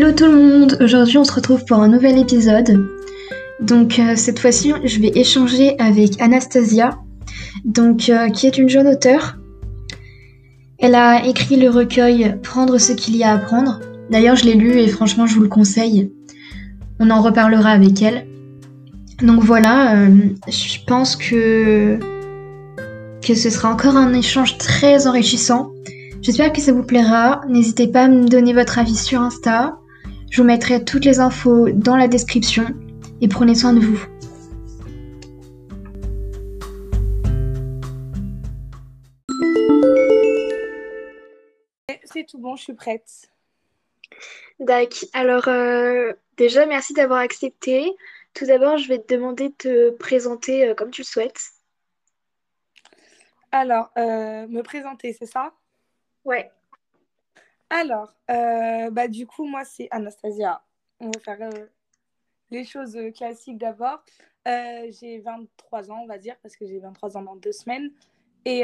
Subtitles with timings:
[0.00, 2.88] Hello tout le monde, aujourd'hui on se retrouve pour un nouvel épisode.
[3.60, 7.00] Donc euh, cette fois-ci je vais échanger avec Anastasia,
[7.64, 9.38] donc, euh, qui est une jeune auteure.
[10.78, 13.80] Elle a écrit le recueil Prendre ce qu'il y a à prendre.
[14.08, 16.12] D'ailleurs je l'ai lu et franchement je vous le conseille.
[17.00, 18.28] On en reparlera avec elle.
[19.20, 21.98] Donc voilà, euh, je pense que,
[23.20, 25.72] que ce sera encore un échange très enrichissant.
[26.22, 27.40] J'espère que ça vous plaira.
[27.48, 29.76] N'hésitez pas à me donner votre avis sur Insta.
[30.30, 32.66] Je vous mettrai toutes les infos dans la description
[33.20, 33.98] et prenez soin de vous.
[42.04, 43.30] C'est tout bon, je suis prête.
[44.60, 45.08] D'accord.
[45.12, 47.90] Alors euh, déjà, merci d'avoir accepté.
[48.34, 51.40] Tout d'abord, je vais te demander de te présenter euh, comme tu le souhaites.
[53.50, 55.52] Alors, euh, me présenter, c'est ça?
[56.24, 56.50] Ouais.
[57.70, 60.62] Alors, euh, bah, du coup, moi, c'est Anastasia.
[61.00, 61.66] On va faire euh,
[62.50, 64.02] les choses euh, classiques d'abord.
[64.46, 67.90] j'ai 23 ans, on va dire, parce que j'ai 23 ans dans deux semaines.
[68.44, 68.62] Et,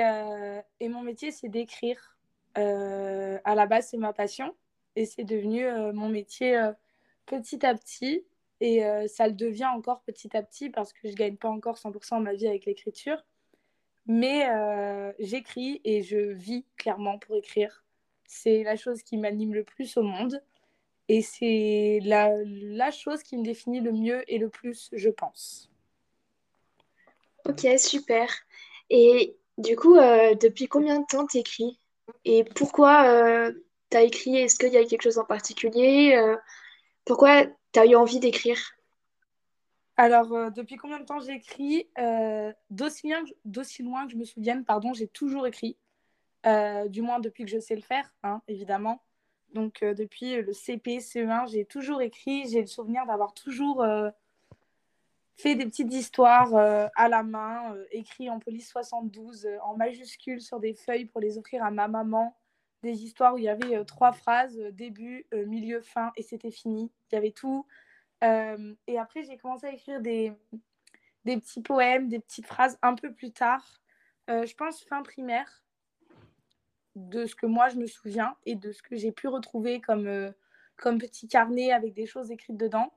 [0.80, 2.16] et mon métier, c'est d'écrire.
[2.54, 4.54] à la base, c'est ma passion.
[4.96, 6.58] Et c'est devenu mon métier
[7.26, 8.24] petit à petit.
[8.60, 11.76] Et ça le devient encore petit à petit parce que je ne gagne pas encore
[11.76, 13.22] 100% ma vie avec l'écriture.
[14.06, 17.83] Mais euh, j'écris et je vis clairement pour écrire.
[18.26, 20.42] C'est la chose qui m'anime le plus au monde.
[21.08, 25.70] Et c'est la, la, chose qui me définit le mieux et le plus, je pense.
[27.46, 28.26] Ok, super.
[28.88, 31.78] Et du coup, euh, depuis combien de temps tu écris
[32.24, 33.52] Et pourquoi euh,
[33.90, 34.36] tu as écrit?
[34.36, 36.14] Est-ce qu'il y a quelque chose en particulier?
[36.16, 36.36] Euh,
[37.04, 38.58] Pourquoi tu as eu envie d'écrire?
[39.96, 41.88] Alors, euh, depuis combien de temps j'écris?
[41.98, 43.08] Euh, D'aussi
[43.82, 45.76] loin, que je me souvienne, pardon, j'ai toujours écrit.
[46.46, 49.02] Euh, du moins depuis que je sais le faire, hein, évidemment.
[49.54, 52.48] Donc, euh, depuis le CP, CE1, j'ai toujours écrit.
[52.48, 53.84] J'ai le souvenir d'avoir toujours
[55.36, 60.74] fait des petites histoires à la main, écrit en police 72, en majuscules sur des
[60.74, 62.36] feuilles pour les offrir à ma maman.
[62.82, 66.92] Des histoires où il y avait trois phrases, début, milieu, fin, et c'était fini.
[67.10, 67.66] Il y avait tout.
[68.24, 70.32] Euh, et après, j'ai commencé à écrire des,
[71.24, 73.82] des petits poèmes, des petites phrases un peu plus tard.
[74.30, 75.63] Euh, je pense fin primaire,
[76.96, 80.06] de ce que moi je me souviens et de ce que j'ai pu retrouver comme,
[80.06, 80.32] euh,
[80.76, 82.92] comme petit carnet avec des choses écrites dedans.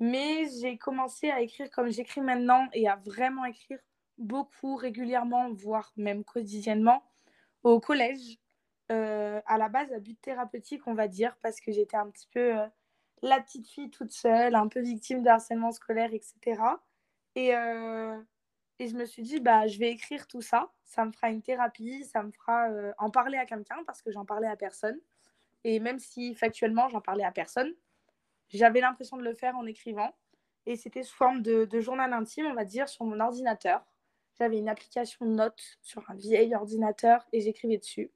[0.00, 3.78] Mais j'ai commencé à écrire comme j'écris maintenant et à vraiment écrire
[4.18, 7.02] beaucoup, régulièrement, voire même quotidiennement,
[7.62, 8.38] au collège.
[8.88, 12.54] à la base, à but thérapeutique, on va dire, parce que j'étais un petit peu
[13.22, 16.62] la petite fille toute seule, un peu victime de harcèlement scolaire, etc.
[17.34, 18.20] Et, euh,
[18.80, 20.72] et je me suis dit, bah, je vais écrire tout ça.
[20.84, 24.10] Ça me fera une thérapie, ça me fera euh, en parler à quelqu'un parce que
[24.10, 24.98] j'en parlais à personne.
[25.64, 27.74] Et même si factuellement, j'en parlais à personne,
[28.48, 30.16] j'avais l'impression de le faire en écrivant.
[30.64, 33.84] Et c'était sous forme de, journal intime, on va dire, sur mon ordinateur.
[34.38, 38.10] J'avais une application de notes sur un vieil ordinateur et j'écrivais dessus.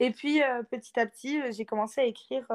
[0.00, 2.46] Et puis, euh, petit à petit, j'ai commencé à écrire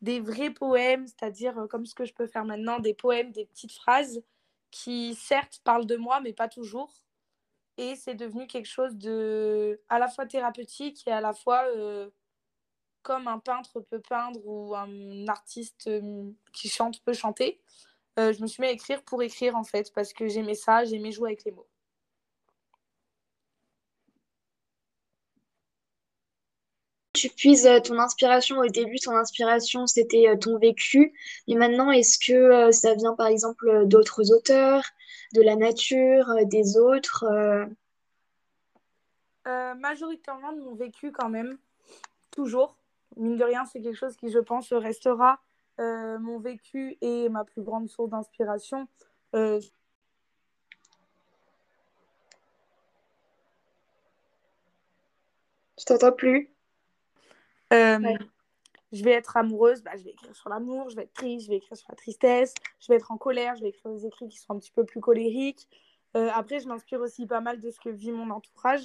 [0.00, 3.46] des vrais poèmes, c'est-à-dire euh, comme ce que je peux faire maintenant, des poèmes, des
[3.46, 4.22] petites phrases
[4.70, 6.92] qui certes parlent de moi, mais pas toujours.
[7.76, 12.10] Et c'est devenu quelque chose de à la fois thérapeutique et à la fois euh,
[13.02, 17.60] comme un peintre peut peindre ou un artiste euh, qui chante peut chanter.
[18.18, 20.84] Euh, je me suis mis à écrire pour écrire en fait, parce que j'aimais ça,
[20.84, 21.68] j'aimais jouer avec les mots.
[27.20, 31.12] Tu puises euh, ton inspiration au début, ton inspiration c'était euh, ton vécu,
[31.46, 34.82] mais maintenant est-ce que euh, ça vient par exemple d'autres auteurs,
[35.34, 37.26] de la nature, des autres
[39.76, 41.58] Majoritairement de mon vécu quand même,
[42.30, 42.76] toujours.
[43.16, 45.40] Mine de rien, c'est quelque chose qui je pense restera
[45.78, 48.86] mon vécu et ma plus grande source d'inspiration.
[49.32, 49.60] Je
[55.86, 56.50] t'entends plus.
[57.72, 58.16] Euh,
[58.92, 61.50] je vais être amoureuse, bah, je vais écrire sur l'amour, je vais être triste, je
[61.50, 64.28] vais écrire sur la tristesse, je vais être en colère, je vais écrire des écrits
[64.28, 65.68] qui sont un petit peu plus colériques.
[66.16, 68.82] Euh, après, je m'inspire aussi pas mal de ce que vit mon entourage.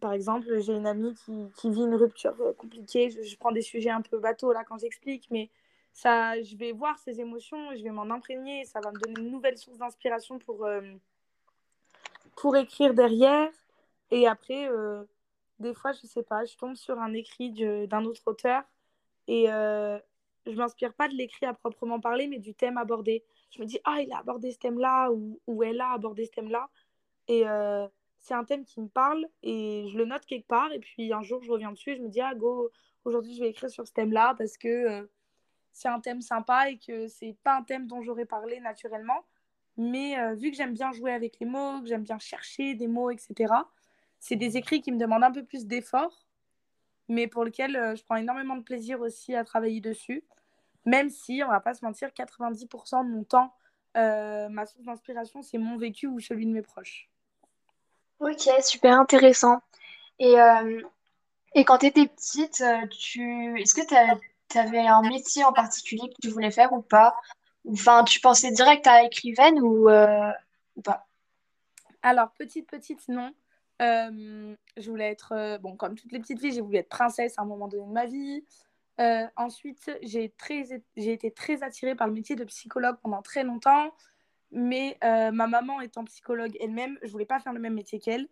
[0.00, 3.10] Par exemple, j'ai une amie qui, qui, vit une rupture euh, compliquée.
[3.10, 5.50] Je, je, prends des sujets un peu bateaux là quand j'explique, mais
[5.92, 9.30] ça, je vais voir ses émotions, je vais m'en imprégner, ça va me donner une
[9.30, 10.80] nouvelle source d'inspiration pour, euh,
[12.36, 13.50] pour écrire derrière.
[14.10, 14.68] Et après,
[15.58, 17.50] des fois, je sais pas, je tombe sur un écrit
[17.86, 18.62] d'un autre auteur
[19.26, 19.98] et euh,
[20.46, 23.24] je m'inspire pas de l'écrit à proprement parler, mais du thème abordé.
[23.50, 26.32] Je me dis, ah, il a abordé ce thème-là ou, ou, elle a abordé ce
[26.32, 26.68] thème-là.
[27.28, 27.86] Et euh,
[28.18, 30.72] c'est un thème qui me parle et je le note quelque part.
[30.72, 32.70] Et puis un jour, je reviens dessus et je me dis, ah, go,
[33.04, 35.08] aujourd'hui je vais écrire sur ce thème-là parce que
[35.72, 39.24] c'est un thème sympa et que c'est pas un thème dont j'aurais parlé naturellement.
[39.76, 43.10] Mais vu que j'aime bien jouer avec les mots, que j'aime bien chercher des mots,
[43.10, 43.52] etc.,
[44.24, 46.24] c'est des écrits qui me demandent un peu plus d'effort,
[47.08, 50.24] mais pour lesquels je prends énormément de plaisir aussi à travailler dessus.
[50.86, 53.54] Même si, on va pas se mentir, 90% de mon temps,
[53.94, 57.10] ma source d'inspiration, c'est mon vécu ou celui de mes proches.
[58.20, 59.60] Ok, super intéressant.
[60.18, 60.80] Et, euh,
[61.54, 63.60] et quand tu étais petite, euh, tu...
[63.60, 67.14] est-ce que tu avais un métier en particulier que tu voulais faire ou pas?
[67.70, 70.30] Enfin, tu pensais direct à écrivaine ou, euh,
[70.76, 71.06] ou pas?
[72.02, 73.34] Alors, petite, petite, non.
[73.80, 77.46] Je voulais être, bon, comme toutes les petites filles, j'ai voulu être princesse à un
[77.46, 78.44] moment donné de ma vie.
[79.36, 80.32] ensuite, j'ai
[80.96, 83.92] été très attirée par le métier de psychologue pendant très longtemps.
[84.50, 88.28] Mais ma maman étant psychologue elle-même, je voulais pas faire le même métier qu'elle.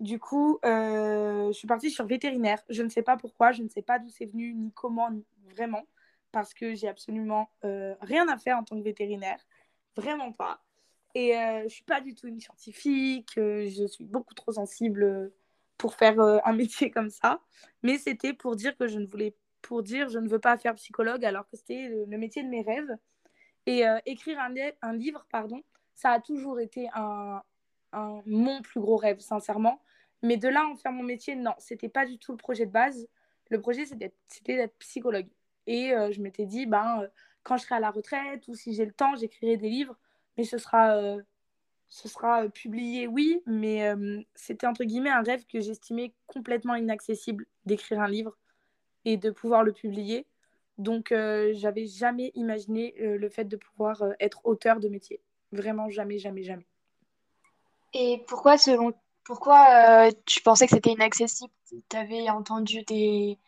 [0.00, 2.60] Du coup, je suis partie sur vétérinaire.
[2.68, 5.10] Je ne sais pas pourquoi, je ne sais pas d'où c'est venu, ni comment,
[5.50, 5.84] vraiment,
[6.32, 9.38] parce que j'ai absolument rien à faire en tant que vétérinaire,
[9.96, 10.60] vraiment pas.
[11.14, 15.32] Et euh, je suis pas du tout une scientifique, je suis beaucoup trop sensible
[15.76, 17.40] pour faire un métier comme ça.
[17.82, 20.74] Mais c'était pour dire que je ne voulais, pour dire je ne veux pas faire
[20.76, 22.96] psychologue alors que c'était le, métier de mes rêves.
[23.66, 25.62] Et écrire un, livre, pardon,
[25.94, 27.42] ça a toujours été un,
[28.26, 29.80] mon plus gros rêve, sincèrement.
[30.22, 32.70] Mais de là en faire mon métier, non, c'était pas du tout le projet de
[32.70, 33.08] base.
[33.50, 34.12] Le projet, c'était
[34.46, 35.28] d'être psychologue.
[35.66, 37.08] Et euh, je m'étais dit, ben, euh,
[37.42, 39.96] quand je serai à la retraite ou si j'ai le temps, j'écrirai des livres,
[40.36, 41.20] mais ce sera, euh,
[41.88, 43.92] ce sera publié, oui, mais
[44.34, 48.36] c'était entre guillemets un rêve que j'estimais complètement inaccessible d'écrire un livre
[49.04, 50.26] et de pouvoir le publier.
[50.78, 55.20] Donc, j'avais jamais imaginé le fait de pouvoir être auteur de métier.
[55.52, 56.66] Vraiment, jamais, jamais, jamais.
[57.92, 58.94] Et pourquoi, selon
[59.24, 61.52] pourquoi euh, tu pensais que c'était inaccessible?
[61.88, 63.38] Tu avais entendu des,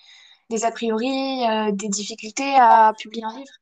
[0.51, 3.53] des a priori, euh, des difficultés à publier un livre?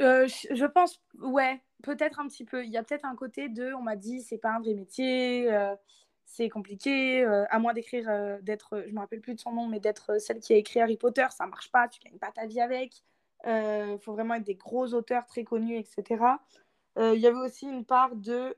[0.00, 2.64] Euh, je pense, ouais, peut-être un petit peu.
[2.64, 5.50] Il y a peut-être un côté de, on m'a dit, c'est pas un vrai métier,
[6.24, 10.20] c'est compliqué, à moins d'écrire, d'être, je me rappelle plus de son nom, mais d'être
[10.20, 13.02] celle qui a écrit Harry Potter, ça marche pas, tu gagnes pas ta vie avec.
[13.46, 16.24] Il faut vraiment être des gros auteurs très connus, etc.
[16.96, 18.56] Il y avait aussi une part de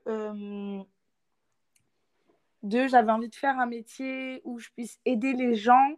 [2.63, 5.95] deux, j'avais envie de faire un métier où je puisse aider les gens.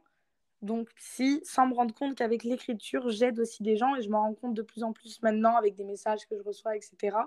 [0.64, 4.22] Donc, si, sans me rendre compte qu'avec l'écriture, j'aide aussi des gens et je m'en
[4.22, 7.18] rends compte de plus en plus maintenant avec des messages que je reçois, etc.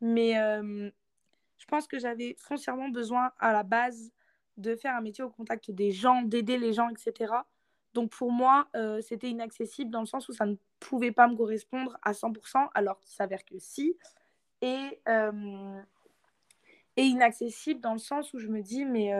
[0.00, 4.12] Mais je pense que j'avais foncièrement besoin à la base
[4.56, 7.32] de faire un métier au contact des gens, d'aider les gens, etc.
[7.94, 11.36] Donc pour moi, euh, c'était inaccessible dans le sens où ça ne pouvait pas me
[11.36, 13.96] correspondre à 100%, alors qu'il s'avère que si.
[14.62, 15.00] Et,
[16.96, 19.12] inaccessible dans le sens où je me dis, mais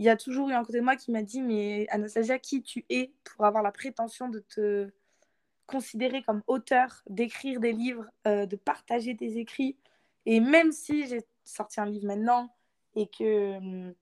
[0.00, 2.62] il y a toujours eu un côté de moi qui m'a dit, mais Anastasia, qui
[2.62, 4.90] tu es pour avoir la prétention de te
[5.66, 9.76] considérer comme auteur, d'écrire des livres, euh, de partager tes écrits?
[10.24, 12.48] Et même si j'ai sorti un livre maintenant
[12.96, 13.92] et que,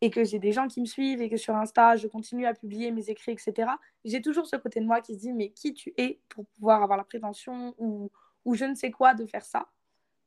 [0.00, 2.52] et que j'ai des gens qui me suivent et que sur Insta, je continue à
[2.52, 3.70] publier mes écrits, etc.,
[4.04, 6.82] j'ai toujours ce côté de moi qui se dit, mais qui tu es pour pouvoir
[6.82, 8.10] avoir la prétention ou,
[8.44, 9.68] ou je ne sais quoi de faire ça?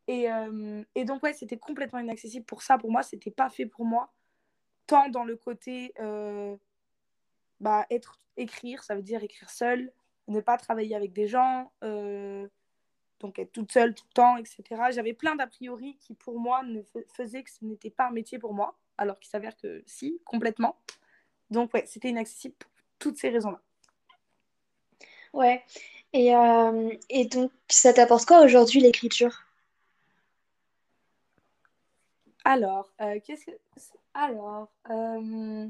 [0.07, 2.77] Et, euh, et, donc, ouais, c'était complètement inaccessible pour ça.
[2.77, 4.13] Pour moi, c'était pas fait pour moi.
[4.87, 6.55] Tant dans le côté euh,
[7.59, 9.91] bah, être, écrire, ça veut dire écrire seul,
[10.27, 12.47] ne pas travailler avec des gens, euh,
[13.19, 14.63] donc être toute seule tout le temps, etc.
[14.91, 16.81] J'avais plein d'a priori qui, pour moi, ne
[17.13, 20.77] faisaient que ce n'était pas un métier pour moi, alors qu'il s'avère que si, complètement.
[21.49, 23.61] Donc, ouais, c'était inaccessible pour toutes ces raisons-là.
[25.33, 25.63] Ouais.
[26.13, 26.33] Et,
[27.09, 29.47] et donc, ça t'apporte quoi aujourd'hui l'écriture?
[32.47, 33.51] Alors, euh, qu'est-ce que.
[34.17, 34.71] Alors.
[34.89, 35.67] Euh,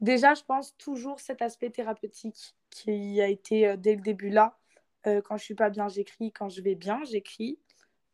[0.00, 4.58] déjà, je pense toujours cet aspect thérapeutique qui a été euh, dès le début là.
[5.04, 6.32] quand je suis pas bien, j'écris.
[6.32, 7.58] Quand je vais bien, j'écris.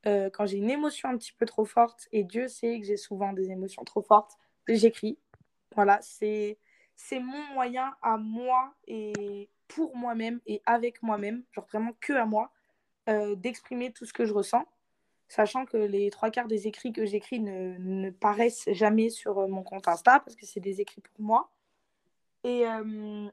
[0.05, 3.33] quand j'ai une émotion un petit peu trop forte, et Dieu sait que j'ai souvent
[3.33, 4.33] des émotions trop fortes,
[4.69, 5.19] j'écris.
[5.75, 6.59] Voilà, c'est
[6.97, 12.27] c'est mon moyen à moi et pour moi-même et avec moi-même, genre vraiment que à
[12.27, 12.51] moi,
[13.37, 14.67] d'exprimer tout ce que je ressens
[15.29, 19.47] sachant que les trois quarts des écrits que j'écris ne, ne, paraissent jamais sur euh,
[19.47, 21.51] mon compte Insta parce que c'est des écrits pour moi.
[22.45, 23.29] Et euh,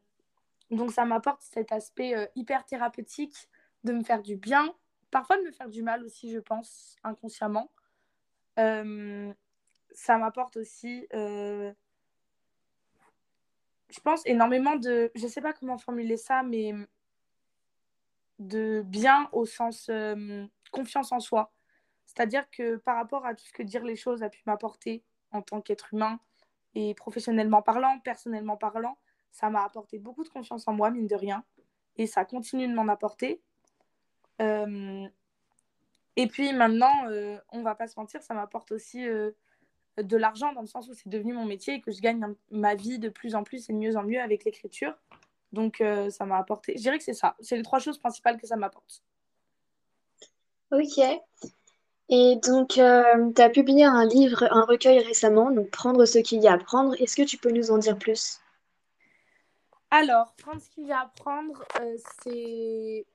[0.71, 3.49] donc ça m'apporte cet aspect euh, hyper thérapeutique
[3.85, 4.73] de me faire du bien,
[5.09, 7.71] parfois de me faire du mal aussi, je pense, inconsciemment.
[8.57, 11.73] ça m'apporte aussi, je
[14.03, 16.73] pense, énormément de, je ne sais pas comment formuler ça, mais
[18.39, 19.91] de bien au sens
[20.71, 21.51] confiance en soi
[22.15, 25.41] c'est-à-dire que par rapport à tout ce que dire les choses a pu m'apporter en
[25.41, 26.19] tant qu'être humain
[26.73, 28.97] Et professionnellement parlant, personnellement parlant,
[29.31, 31.43] ça m'a apporté beaucoup de confiance en moi, mine de rien.
[31.97, 33.41] Et ça continue de m'en apporter.
[34.41, 35.07] Euh,
[36.15, 39.31] et puis maintenant, euh, on va pas se mentir, ça m'apporte aussi euh,
[39.97, 42.75] de l'argent dans le sens où c'est devenu mon métier et que je gagne ma
[42.75, 44.93] vie de plus en plus et de mieux en mieux avec l'écriture.
[45.53, 48.45] Donc ça m'a apporté, je dirais que c'est ça, c'est les trois choses principales que
[48.45, 49.03] ça m'apporte.
[50.71, 50.99] Ok.
[52.09, 56.47] Et donc, tu as publié un livre, un recueil récemment, donc Prendre ce qu'il y
[56.47, 56.99] a à prendre.
[57.01, 58.39] Est-ce que tu peux nous en dire plus?
[59.89, 61.63] Alors, Prendre ce qu'il y a à prendre,
[62.23, 63.05] c'est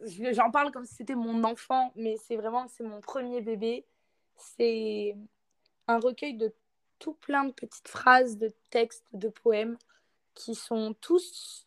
[0.00, 3.84] j'en parle comme si c'était mon enfant, mais c'est vraiment c'est mon premier bébé.
[4.36, 5.16] C'est
[5.88, 6.52] un recueil de
[6.98, 9.76] tout plein de petites phrases, de textes, de poèmes
[10.34, 11.66] qui sont tous,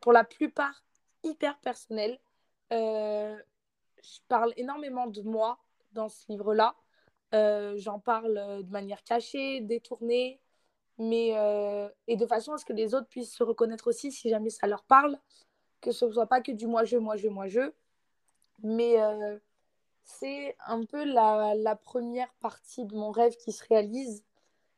[0.00, 0.82] pour la plupart,
[1.22, 2.18] hyper personnels.
[2.72, 3.36] Euh,
[4.02, 5.58] je parle énormément de moi
[5.92, 6.74] dans ce livre-là.
[7.34, 10.40] Euh, j'en parle de manière cachée, détournée,
[10.98, 14.28] mais euh, et de façon à ce que les autres puissent se reconnaître aussi si
[14.28, 15.18] jamais ça leur parle
[15.82, 17.72] que ce ne soit pas que du moi-je, moi-je, moi-je.
[18.62, 19.38] Mais euh,
[20.04, 24.24] c'est un peu la, la, première partie de mon rêve qui se réalise.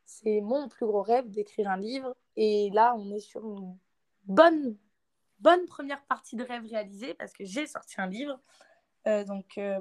[0.06, 2.16] C'est mon plus gros rêve d'écrire un livre.
[2.36, 3.78] Et là, on est sur une
[4.24, 4.76] bonne,
[5.38, 8.40] bonne première partie de rêve réalisée parce que j'ai sorti un livre.
[9.06, 9.80] Euh, donc, euh,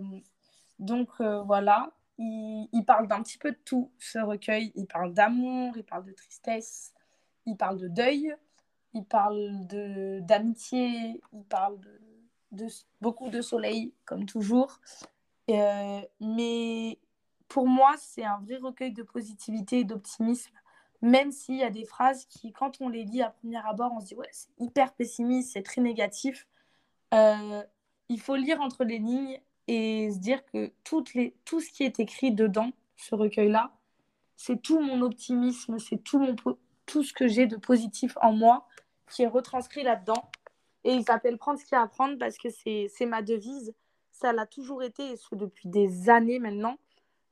[0.80, 1.92] donc voilà.
[2.20, 4.72] Il, parle d'un petit peu de tout, ce recueil.
[4.76, 6.94] Il parle d'amour, il parle de tristesse,
[7.46, 8.36] il parle de deuil,
[8.94, 11.80] il parle de d'amitié, il parle
[12.52, 12.68] de,
[13.02, 14.80] beaucoup de soleil, comme toujours.
[15.50, 17.00] Euh, mais
[17.48, 20.54] pour moi, c'est un vrai recueil de positivité et d'optimisme,
[21.02, 24.00] même s'il y a des phrases qui, quand on les lit à premier abord, on
[24.00, 26.48] se dit ouais, c'est hyper pessimiste, c'est très négatif.
[27.14, 27.64] Euh,
[28.10, 32.32] il faut lire entre les lignes et se dire que tout ce qui est écrit
[32.32, 33.74] dedans, ce recueil-là,
[34.36, 36.36] c'est tout mon optimisme, c'est tout,
[36.88, 38.68] ce que j'ai de positif en moi
[39.10, 40.30] qui est retranscrit là-dedans.
[40.84, 43.74] Et il s'appelle Prendre ce qu'il y a à prendre parce que c'est ma devise.
[44.12, 46.78] Ça l'a toujours été, et ce depuis des années maintenant.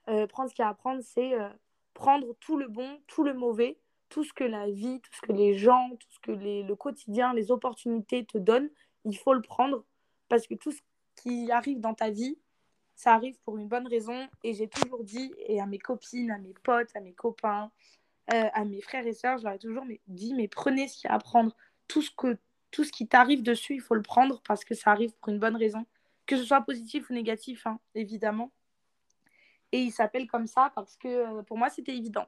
[0.09, 1.49] Euh, prendre ce qu'il y a à prendre, c'est euh,
[1.93, 3.77] prendre tout le bon, tout le mauvais,
[4.09, 7.33] tout ce que la vie, tout ce que les gens, tout ce que le quotidien,
[7.33, 8.69] les opportunités te donnent.
[9.05, 9.83] Il faut le prendre
[10.31, 10.79] parce que tout ce
[11.17, 12.37] qui arrive dans ta vie,
[12.95, 14.29] ça arrive pour une bonne raison.
[14.45, 17.69] Et j'ai toujours dit, et à mes copines, à mes potes, à mes copains,
[18.33, 21.09] euh, à mes frères et sœurs, je leur ai toujours dit, mais prenez ce qu'il
[21.09, 21.53] y a à prendre.
[21.89, 22.37] Tout ce, que,
[22.71, 25.39] tout ce qui t'arrive dessus, il faut le prendre parce que ça arrive pour une
[25.39, 25.85] bonne raison.
[26.25, 28.53] Que ce soit positif ou négatif, hein, évidemment.
[29.73, 32.27] Et il s'appelle comme ça parce que euh, pour moi, c'était évident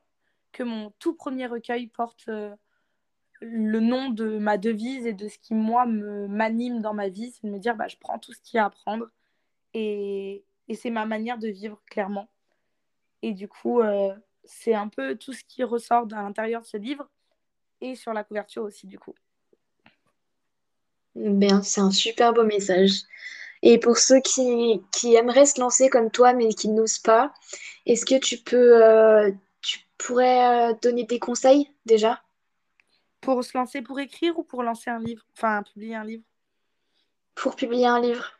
[0.51, 2.53] que mon tout premier recueil porte euh,
[3.43, 7.31] le nom de ma devise et de ce qui, moi, m'anime dans ma vie.
[7.31, 9.09] C'est de me dire, bah, je prends tout ce qu'il y a à prendre.
[9.73, 12.29] Et, et c'est ma manière de vivre, clairement.
[13.21, 13.81] Et du coup,
[14.43, 17.09] c'est un peu tout ce qui ressort de l'intérieur de ce livre
[17.81, 19.15] et sur la couverture aussi, du coup.
[21.15, 23.01] Bien, c'est un super beau message.
[23.61, 27.33] Et pour ceux qui, qui aimeraient se lancer comme toi mais qui n'osent pas,
[27.85, 29.31] est-ce que tu peux, euh,
[29.61, 32.21] tu pourrais euh, donner des conseils déjà?
[33.23, 36.23] Pour se lancer pour écrire ou pour lancer un livre, enfin publier un livre?
[37.35, 38.31] Pour publier un livre.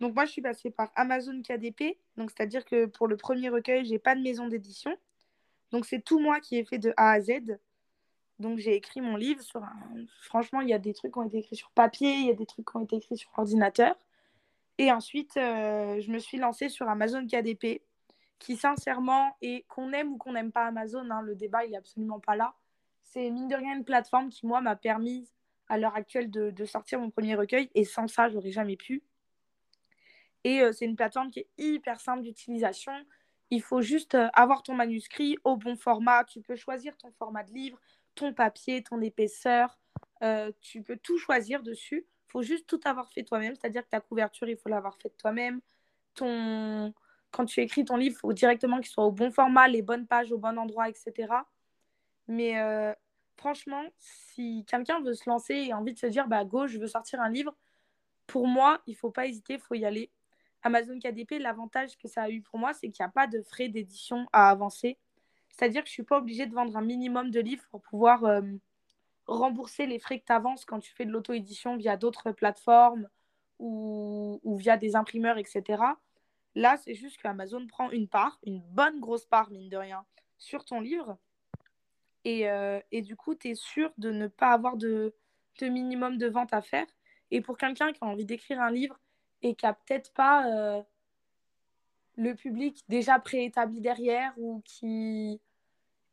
[0.00, 3.84] Donc moi, je suis passée par Amazon KDP, donc c'est-à-dire que pour le premier recueil,
[3.84, 4.96] j'ai pas de maison d'édition.
[5.72, 7.58] Donc c'est tout moi qui ai fait de A à Z.
[8.38, 9.76] Donc j'ai écrit mon livre sur un...
[10.20, 12.34] Franchement, il y a des trucs qui ont été écrits sur papier, il y a
[12.34, 13.96] des trucs qui ont été écrits sur ordinateur.
[14.78, 17.82] Et ensuite, euh, je me suis lancée sur Amazon KDP,
[18.38, 21.78] qui sincèrement, et qu'on aime ou qu'on n'aime pas Amazon, hein, le débat il n'est
[21.78, 22.54] absolument pas là.
[23.06, 25.28] C'est mine de rien une plateforme qui, moi, m'a permis
[25.68, 27.70] à l'heure actuelle de, sortir mon premier recueil.
[27.74, 29.02] Et sans ça, j'aurais jamais pu.
[30.44, 32.92] Et euh, c'est une plateforme qui est hyper simple d'utilisation.
[33.50, 36.24] Il faut juste euh, avoir ton manuscrit au bon format.
[36.24, 37.80] Tu peux choisir ton format de livre,
[38.14, 39.78] ton papier, ton épaisseur.
[40.22, 42.06] Euh, tu peux tout choisir dessus.
[42.28, 43.54] Il faut juste tout avoir fait toi-même.
[43.54, 45.60] C'est-à-dire que ta couverture, il faut l'avoir faite toi-même.
[46.14, 46.92] Ton...
[47.32, 50.06] Quand tu écris ton livre, il faut directement qu'il soit au bon format, les bonnes
[50.06, 51.28] pages au bon endroit, etc.
[52.28, 52.92] Mais euh,
[53.36, 56.78] franchement, si quelqu'un veut se lancer et a envie de se dire, bah go, je
[56.78, 57.54] veux sortir un livre,
[58.26, 60.10] pour moi, il faut pas hésiter, il faut y aller.
[60.62, 63.40] Amazon KDP, l'avantage que ça a eu pour moi, c'est qu'il n'y a pas de
[63.42, 64.98] frais d'édition à avancer.
[65.50, 68.24] C'est-à-dire que je ne suis pas obligée de vendre un minimum de livres pour pouvoir
[68.24, 68.42] euh,
[69.26, 73.08] rembourser les frais que tu avances quand tu fais de l'auto-édition via d'autres plateformes
[73.58, 75.82] ou, ou, via des imprimeurs, etc.
[76.54, 80.04] Là, c'est juste que Amazon prend une part, une bonne grosse part, mine de rien,
[80.36, 81.16] sur ton livre.
[82.26, 85.14] Et, euh, et du coup, tu es sûr de ne pas avoir de,
[85.62, 86.86] minimum de vente à faire?
[87.30, 88.98] Et pour quelqu'un qui a envie d'écrire un livre
[89.42, 90.82] et qui n'a peut-être pas euh,
[92.16, 95.40] le public déjà préétabli derrière ou qui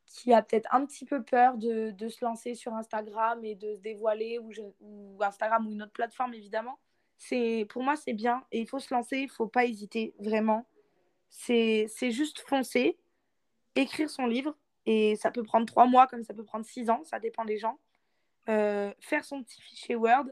[0.06, 3.80] qui a peut-être un petit peu peur de, se lancer sur Instagram et de se
[3.80, 6.78] dévoiler, ou, Instagram ou une autre plateforme évidemment,
[7.16, 10.64] c'est pour moi c'est bien et il faut se lancer, il faut pas hésiter vraiment.
[11.28, 12.96] C'est juste foncer,
[13.74, 17.02] écrire son livre et ça peut prendre trois mois comme ça peut prendre six ans,
[17.04, 17.78] ça dépend des gens.
[18.48, 20.26] Euh, faire son petit fichier Word,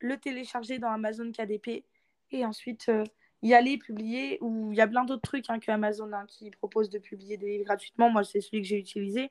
[0.00, 1.84] le télécharger dans Amazon KDP
[2.30, 3.04] et ensuite euh,
[3.42, 4.38] y aller publier.
[4.42, 7.38] Ou il y a plein d'autres trucs hein, que Amazon hein, qui propose de publier
[7.38, 8.10] des livres gratuitement.
[8.10, 9.30] Moi, c'est celui que j'ai utilisé,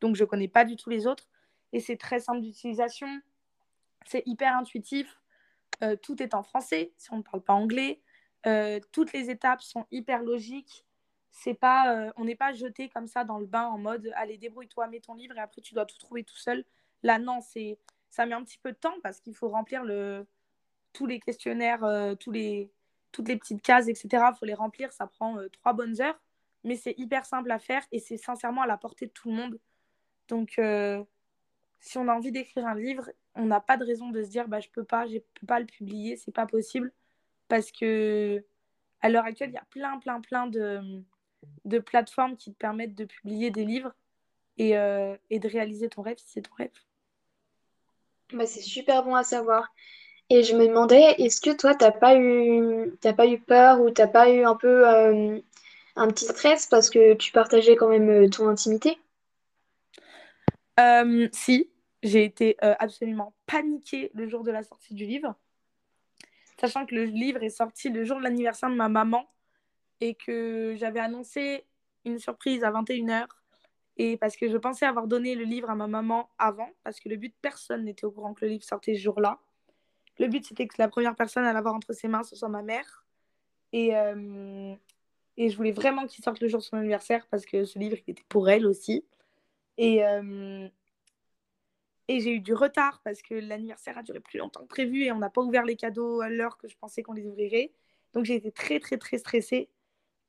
[0.00, 1.28] donc je connais pas du tout les autres.
[1.72, 3.08] Et c'est très simple d'utilisation,
[4.06, 5.20] c'est hyper intuitif.
[5.82, 8.00] Euh, tout est en français si on ne parle pas anglais.
[8.92, 10.84] Toutes les étapes sont hyper logiques.
[11.36, 14.38] C'est pas, euh, on n'est pas jeté comme ça dans le bain en mode allez
[14.38, 16.64] débrouille-toi, mets ton livre et après tu dois tout trouver tout seul.
[17.02, 17.76] Là non, c'est
[18.10, 20.26] ça met un petit peu de temps parce qu'il faut remplir le
[20.92, 21.84] tous les questionnaires,
[22.20, 22.70] tous les
[23.12, 24.26] toutes les petites cases, etc.
[24.38, 26.18] Faut les remplir, ça prend trois bonnes heures,
[26.62, 29.34] mais c'est hyper simple à faire et c'est sincèrement à la portée de tout le
[29.34, 29.58] monde.
[30.28, 30.60] Donc
[31.80, 34.48] si on a envie d'écrire un livre, on n'a pas de raison de se dire
[34.48, 36.92] bah, je peux pas, je peux pas le publier, c'est pas possible.
[37.48, 38.44] Parce que
[39.02, 41.02] à l'heure actuelle, il y a plein, plein, plein de,
[41.64, 43.92] de plateformes qui te permettent de publier des livres
[44.58, 46.70] et, euh, et de réaliser ton rêve si c'est ton rêve.
[48.32, 49.72] Bah, c'est super bon à savoir.
[50.30, 54.06] Et je me demandais, est-ce que toi, t'as pas eu, pas eu peur ou t'as
[54.06, 55.38] pas eu un peu euh,
[55.96, 58.98] un petit stress parce que tu partageais quand même euh, ton intimité?
[61.32, 61.70] Si,
[62.02, 65.34] j'ai été euh, absolument paniquée le jour de la sortie du livre,
[66.58, 69.28] sachant que le livre est sorti le jour de l'anniversaire de ma maman
[70.00, 71.64] et que j'avais annoncé
[72.04, 73.26] une surprise à 21h.
[73.96, 77.08] Et parce que je pensais avoir donné le livre à ma maman avant, parce que
[77.08, 79.38] le but, personne n'était au courant que le livre sortait ce jour-là.
[80.18, 82.62] Le but, c'était que la première personne à l'avoir entre ses mains, ce soit ma
[82.62, 83.04] mère.
[83.72, 84.74] Et, euh,
[85.36, 87.96] et je voulais vraiment qu'il sorte le jour de son anniversaire, parce que ce livre,
[88.06, 89.04] était pour elle aussi.
[89.76, 90.68] Et, euh,
[92.08, 95.12] et j'ai eu du retard parce que l'anniversaire a duré plus longtemps que prévu et
[95.12, 97.72] on n'a pas ouvert les cadeaux à l'heure que je pensais qu'on les ouvrirait.
[98.12, 99.68] Donc j'ai été très très très stressée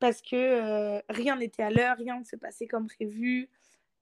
[0.05, 3.49] parce que euh, rien n'était à l'heure, rien ne se passait comme prévu.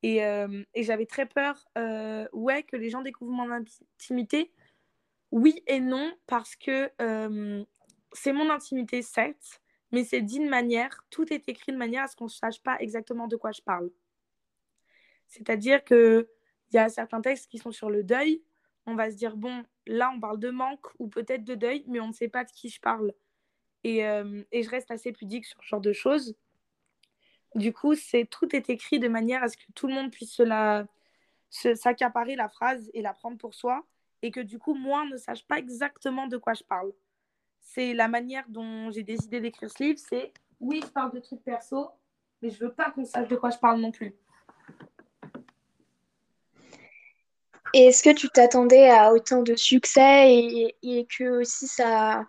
[0.02, 4.52] Et, euh, et j'avais très peur euh, ouais, que les gens découvrent mon intimité.
[5.32, 6.92] Oui et non, parce que
[8.12, 9.62] c'est mon intimité, certes,
[9.94, 12.78] mais c'est d'une manière, tout est écrit de manière à ce qu'on ne sache pas
[12.82, 13.90] exactement de quoi je parle.
[15.30, 16.28] C'est-à-dire que
[16.72, 18.44] il y a certains textes qui sont sur le deuil.
[18.86, 22.02] On va se dire, bon, là, on parle de manque ou peut-être de deuil, mais
[22.02, 23.14] on ne sait pas de qui je parle.
[23.84, 26.36] Et, euh, et je reste assez pudique sur ce genre de choses.
[27.56, 30.42] Du coup, c'est tout est écrit de manière à ce que tout le monde puisse
[31.76, 33.86] s'accaparer la phrase et la prendre pour soi,
[34.22, 36.92] et que du coup, moi, ne sache pas exactement de quoi je parle.
[37.60, 41.44] C'est la manière dont j'ai décidé d'écrire ce livre, c'est oui, je parle de trucs
[41.44, 41.90] perso,
[42.42, 44.16] mais je veux pas qu'on sache de quoi je parle non plus.
[47.74, 50.30] Est-ce que tu t'attendais à autant de succès
[50.82, 52.26] et, que aussi ça,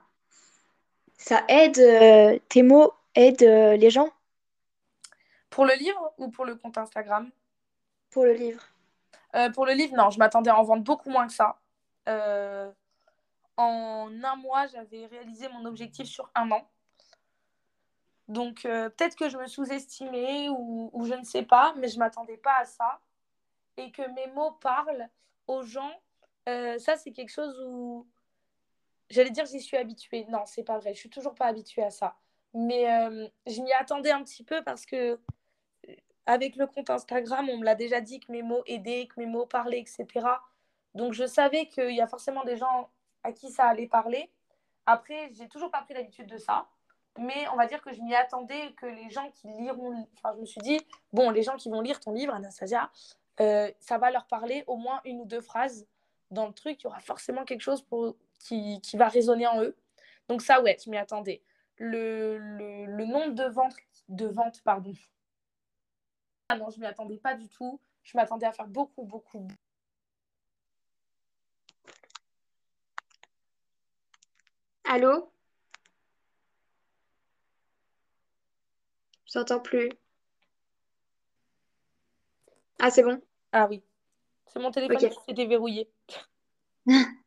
[1.25, 4.11] ça aide, euh, tes mots aident euh, les gens?
[5.49, 7.31] Pour le livre ou pour le compte Instagram?
[8.11, 8.63] Pour le livre.
[9.35, 11.57] Euh, pour le livre, non, je m'attendais à en vendre beaucoup moins que ça.
[13.57, 16.69] en un mois, j'avais réalisé mon objectif sur un an.
[18.29, 22.01] Donc peut-être que je me sous-estimais ou, ou, je ne sais pas, mais je ne
[22.01, 23.01] m'attendais pas à ça.
[23.79, 25.09] Et que mes mots parlent
[25.47, 25.99] aux gens,
[26.47, 28.07] ça, c'est quelque chose où.
[29.11, 30.27] J'allais dire j'y suis habituée.
[30.29, 30.95] Non, c'est pas vrai.
[30.95, 32.17] Je suis toujours pas habituée à ça.
[32.55, 35.19] Mais euh, je m'y attendais un petit peu parce que
[36.27, 39.27] avec le compte Instagram, on me l'a déjà dit que mes mots aidaient, que mes
[39.27, 40.27] mots parlaient, etc.
[40.95, 42.89] Donc je savais qu'il y a forcément des gens
[43.23, 44.31] à qui ça allait parler.
[44.87, 46.67] Après, j'ai toujours pas pris l'habitude de ça.
[47.19, 50.09] Mais on va dire que je m'y attendais que les gens qui liront.
[50.17, 50.81] Enfin, je me suis dit,
[51.13, 52.91] bon, les gens qui vont lire ton livre, Anastasia,
[53.41, 55.87] euh, ça va leur parler au moins une ou deux phrases
[56.31, 56.81] dans le truc.
[56.81, 59.77] Il y aura forcément quelque chose pour, qui, qui va résonner en eux.
[60.29, 61.43] Donc ça, ouais, je m'y attendais.
[61.77, 63.75] Le, le, le, nombre de ventes,
[64.09, 64.93] de ventes pardon.
[66.49, 67.81] Ah non, je m'y attendais pas du tout.
[68.03, 69.49] Je m'attendais à faire beaucoup, beaucoup.
[74.85, 75.31] Allô?
[79.27, 79.91] Je t'entends plus.
[82.79, 83.21] Ah, c'est bon?
[83.53, 83.83] Ah oui.
[84.47, 85.91] C'est mon téléphone qui s'est déverrouillé.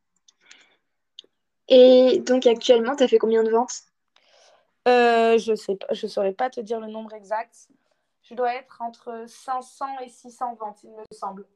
[1.68, 3.82] Et donc actuellement, tu as fait combien de ventes?
[4.86, 7.68] Euh, Je sais pas, je saurais pas te dire le nombre exact.
[8.22, 11.46] Je dois être entre 500 et 600 ventes, il me semble.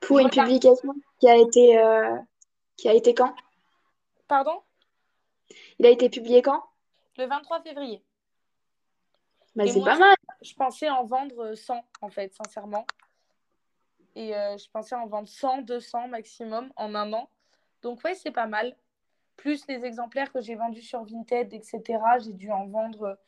[0.00, 2.18] Pour une publication qui a été euh,
[2.76, 3.34] qui a été quand?
[4.26, 4.60] Pardon?
[5.78, 6.64] Il a été publié quand?
[7.18, 8.02] Le 23 février.
[9.54, 10.16] Bah, c'est pas mal.
[10.40, 12.86] Je pensais en vendre 100, en fait, sincèrement.
[14.14, 17.28] Et je pensais en vendre 100, 200 maximum en un an.
[17.82, 18.74] Donc, ouais, c'est pas mal.
[19.36, 21.82] Plus les exemplaires que j'ai vendus sur Vinted, etc.
[22.20, 23.18] J'ai dû en vendre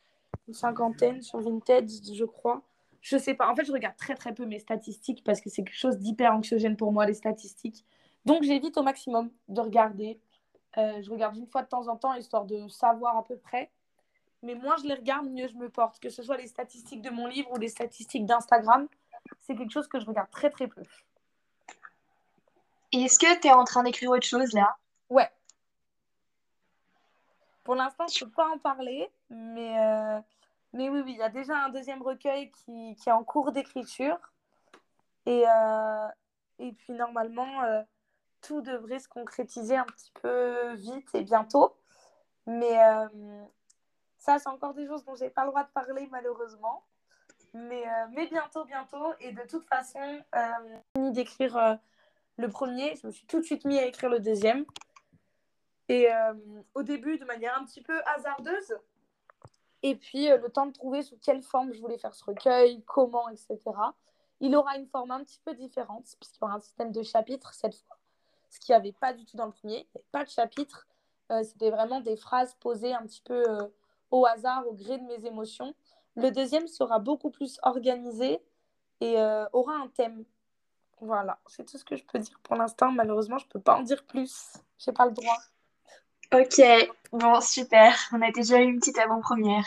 [0.49, 2.63] une cinquantaine sur Vinted, je crois.
[3.01, 3.51] Je sais pas.
[3.51, 6.33] En fait, je regarde très très peu mes statistiques parce que c'est quelque chose d'hyper
[6.33, 7.85] anxiogène pour moi, les statistiques.
[8.25, 10.19] Donc, j'évite au maximum de regarder.
[10.79, 13.71] Euh, je regarde une fois de temps en temps, histoire de savoir à peu près.
[14.43, 15.99] Mais moins je les regarde, mieux je me porte.
[16.01, 18.89] Que ce soit les statistiques de mon livre ou les statistiques d'Instagram,
[19.41, 20.83] c'est quelque chose que je regarde très très peu.
[23.03, 24.77] Est-ce que tu es en train d'écrire autre chose là?
[25.11, 25.29] Ouais.
[27.65, 30.21] Pour l'instant, je ne peux pas en parler, mais euh,
[30.73, 34.19] mais oui, oui, il y a déjà un deuxième recueil qui, est en cours d'écriture.
[35.27, 36.09] Et, euh,
[36.59, 37.83] puis normalement, euh,
[38.43, 41.77] tout devrait se concrétiser un petit peu vite et bientôt.
[42.47, 42.79] Mais
[44.19, 46.85] ça, c'est encore des choses dont je n'ai pas le droit de parler malheureusement.
[47.55, 47.85] Mais,
[48.31, 49.15] bientôt, bientôt.
[49.21, 50.01] Et de toute façon,
[50.35, 51.79] j'ai fini d'écrire
[52.37, 52.97] le premier.
[52.97, 54.65] Je me suis tout de suite mis à écrire le deuxième.
[55.89, 56.09] Et
[56.75, 58.75] au début, de manière un petit peu hasardeuse,
[59.87, 62.83] et puis, euh, le temps de trouver sous quelle forme je voulais faire ce recueil,
[62.87, 63.59] comment, etc.
[64.41, 67.53] Il aura une forme un petit peu différente, puisqu'il y aura un système de chapitres
[67.53, 67.99] cette fois.
[68.49, 69.75] Ce qu'il n'y avait pas du tout dans le premier.
[69.75, 70.89] Il n'y avait pas de chapitres.
[71.31, 73.69] Euh, C'était vraiment des phrases posées un petit peu euh,
[74.11, 75.75] au hasard, au gré de mes émotions.
[76.17, 78.41] Le deuxième sera beaucoup plus organisé
[79.03, 80.25] et euh, aura un thème.
[81.05, 82.91] Voilà, c'est tout ce que je peux dire pour l'instant.
[82.91, 84.55] Malheureusement, je ne peux pas en dire plus.
[84.79, 85.37] Je n'ai pas le droit.
[86.33, 86.63] Ok,
[87.13, 87.95] bon, super.
[88.13, 89.67] On a déjà eu une petite avant-première.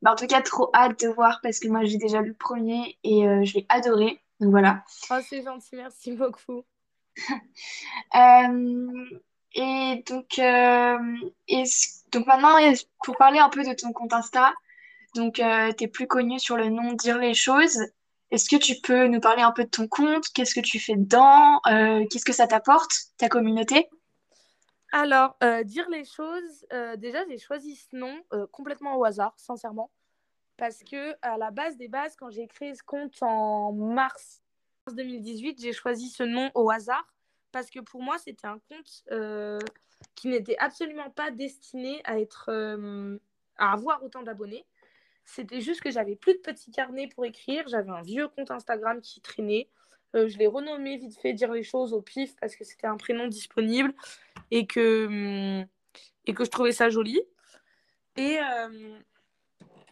[0.00, 2.34] Bah, en tout cas, trop hâte de voir parce que moi, j'ai déjà lu le
[2.34, 4.20] premier et euh, je l'ai adoré.
[4.38, 4.84] Donc voilà.
[5.10, 6.64] Oh, c'est gentil, merci beaucoup.
[8.14, 9.04] Euh,
[9.54, 10.98] et donc, euh,
[12.12, 12.54] donc maintenant,
[13.04, 14.52] pour parler un peu de ton compte Insta,
[15.14, 15.42] donc tu
[15.84, 17.78] es plus connu sur le nom Dire les choses.
[18.30, 20.24] Est-ce que tu peux nous parler un peu de ton compte?
[20.34, 21.60] Qu'est-ce que tu fais dedans?
[21.64, 23.88] qu'est-ce que ça t'apporte, ta communauté?
[24.92, 29.34] Alors, euh, dire les choses, euh, déjà, j'ai choisi ce nom euh, complètement au hasard,
[29.36, 29.90] sincèrement.
[30.56, 34.42] Parce que, à la base des bases, quand j'ai créé ce compte en mars
[34.92, 37.06] 2018, j'ai choisi ce nom au hasard.
[37.52, 39.04] Parce que pour moi, c'était un compte
[40.14, 42.50] qui n'était absolument pas destiné à, être,
[43.56, 44.64] à avoir autant d'abonnés.
[45.24, 47.64] C'était juste que j'avais plus de petits carnets pour écrire.
[47.68, 49.68] J'avais un vieux compte Instagram qui traînait.
[50.16, 52.96] Euh, je l'ai renommé vite fait dire les choses au pif parce que c'était un
[52.96, 53.94] prénom disponible
[54.50, 55.66] et que, hum,
[56.26, 57.20] et que je trouvais ça joli.
[58.16, 58.98] Et, euh,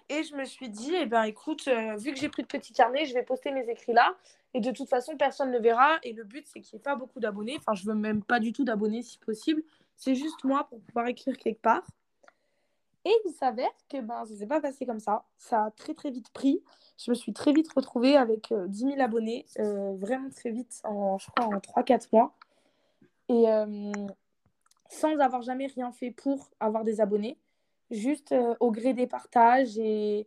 [0.09, 2.73] et je me suis dit, eh ben, écoute, euh, vu que j'ai pris de petits
[2.73, 4.17] carnets, je vais poster mes écrits là.
[4.55, 5.99] Et de toute façon, personne ne verra.
[6.03, 7.57] Et le but, c'est qu'il n'y ait pas beaucoup d'abonnés.
[7.59, 9.63] Enfin, je veux même pas du tout d'abonnés si possible.
[9.97, 11.85] C'est juste moi pour pouvoir écrire quelque part.
[13.09, 15.25] Et il s'avère que ben, ça ne s'est pas passé comme ça.
[15.39, 16.63] Ça a très très vite pris
[16.99, 20.81] je me suis très vite retrouvée avec 10 euh, 000 abonnés, euh, vraiment très vite,
[20.85, 22.35] en, je crois en 3-4 mois.
[23.29, 23.93] Et euh,
[24.91, 27.39] sans avoir jamais rien fait pour avoir des abonnés,
[27.91, 30.27] juste au gré des partages et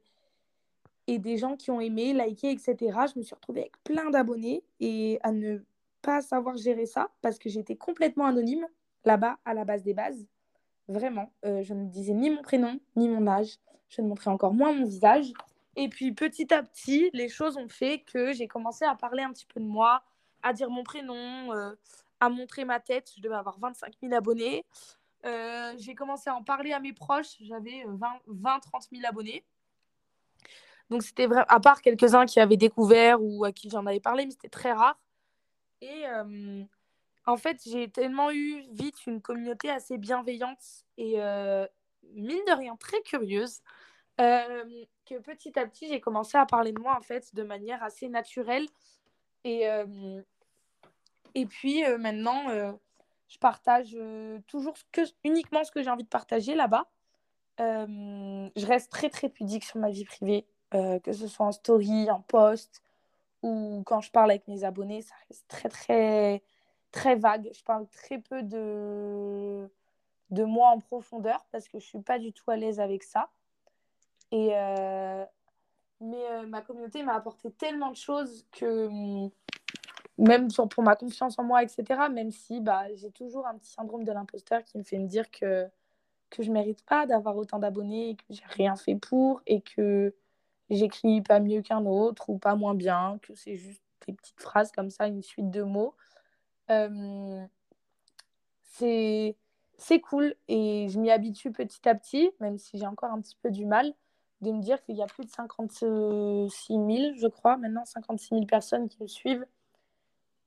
[1.08, 2.76] des gens qui ont aimé, liké, etc.
[3.14, 5.60] Je me suis retrouvée avec plein d'abonnés et à ne
[6.02, 8.66] pas savoir gérer ça parce que j'étais complètement anonyme
[9.04, 10.26] là-bas, à la base des bases.
[10.92, 13.58] Vraiment, je ne disais ni mon prénom, ni mon âge.
[13.90, 15.32] Je ne montrais encore moins mon visage.
[15.76, 19.32] Et puis petit à petit, les choses ont fait que j'ai commencé à parler un
[19.32, 20.04] petit peu de moi,
[20.44, 21.74] à dire mon prénom, euh,
[22.20, 23.12] à montrer ma tête.
[23.16, 24.66] Je devais avoir 25 000 abonnés.
[25.26, 27.38] Euh, j'ai commencé à en parler à mes proches.
[27.42, 27.86] J'avais
[28.28, 29.46] 20-30 000 abonnés.
[30.90, 34.26] Donc c'était vrai, à part quelques-uns qui avaient découvert ou à qui j'en avais parlé,
[34.26, 35.00] mais c'était très rare.
[35.80, 36.64] Et euh,
[37.32, 41.18] en fait, j'ai tellement eu vite une communauté assez bienveillante et
[42.14, 43.62] mine de rien très curieuse.
[44.20, 47.82] Euh, que petit à petit, j'ai commencé à parler de moi en fait de manière
[47.84, 48.68] assez naturelle.
[49.44, 50.22] Et, euh,
[51.34, 52.44] et puis euh, maintenant,
[53.28, 53.98] je partage
[54.48, 56.86] toujours que, uniquement ce que j'ai envie de partager là-bas.
[57.60, 62.22] je reste très très pudique sur ma vie privée, que ce soit en story, en
[62.22, 62.84] post
[63.44, 66.44] ou quand je parle avec mes abonnés, ça reste très très
[66.92, 67.50] très vague.
[67.54, 69.70] Je parle très peu de,
[70.30, 73.30] de moi en profondeur parce que je suis pas du tout à l'aise avec ça.
[74.32, 75.26] Et, euh,
[76.00, 79.30] mais euh, ma communauté m'a apporté tellement de choses que, hum,
[80.18, 84.04] même pour ma confiance en moi, etc., même si bah, j'ai toujours un petit syndrome
[84.04, 85.68] de l'imposteur qui me fait me dire que,
[86.30, 90.14] que je ne mérite pas d'avoir autant d'abonnés, que j'ai rien fait pour et que
[90.70, 94.72] j'écris pas mieux qu'un autre ou pas moins bien, que c'est juste des petites phrases
[94.72, 95.94] comme ça, une suite de mots.
[96.70, 97.46] Euh,
[98.64, 99.36] c'est
[99.78, 103.36] c'est cool et je m'y habitue petit à petit, même si j'ai encore un petit
[103.42, 103.94] peu du mal.
[104.42, 108.46] de me dire qu'il y a plus de 56 000, je crois, maintenant 56 000
[108.46, 109.46] personnes qui me suivent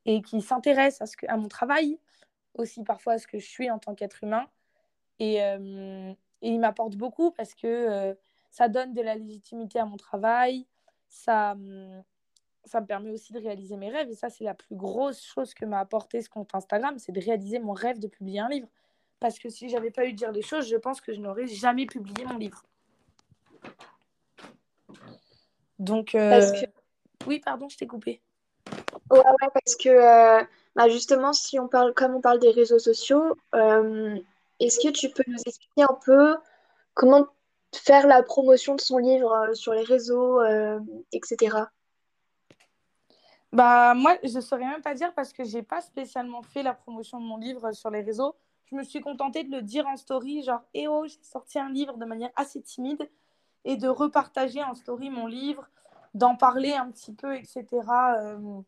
[0.07, 1.99] et qui s'intéressent à, ce que, à mon travail,
[2.55, 4.47] aussi parfois à ce que je suis en tant qu'être humain.
[5.21, 8.15] Et, euh, et il m'apporte beaucoup parce que euh,
[8.51, 10.67] ça donne de la légitimité à mon travail,
[11.09, 12.03] ça, hum,
[12.67, 14.11] ça me permet aussi de réaliser mes rêves.
[14.11, 17.21] Et ça, c'est la plus grosse chose que m'a apporté ce compte Instagram, c'est de
[17.21, 18.69] réaliser mon rêve de publier un livre.
[19.21, 21.47] Parce que si j'avais pas eu de dire les choses, je pense que je n'aurais
[21.47, 22.63] jamais publié mon livre.
[25.79, 26.41] Donc, euh,
[27.27, 28.21] oui, pardon, je t'ai coupé.
[29.11, 30.45] Ouais, ouais, parce que euh,
[30.77, 34.19] bah, justement, si on parle, comme on parle des réseaux sociaux, euh,
[34.61, 36.37] est-ce que tu peux nous expliquer un peu
[36.95, 37.27] comment
[37.75, 40.41] faire la promotion de son livre sur les réseaux,
[41.13, 41.67] etc.
[43.55, 46.75] Bah, moi, je ne saurais même pas dire parce que j'ai pas spécialement fait la
[46.75, 48.35] promotion de mon livre sur les réseaux.
[48.65, 51.71] Je me suis contentée de le dire en story, genre, eh oh, j'ai sorti un
[51.71, 53.09] livre de manière assez timide
[53.65, 55.71] et de repartager en story mon livre,
[56.15, 57.65] d'en parler un petit peu, etc.
[58.19, 58.61] Euh,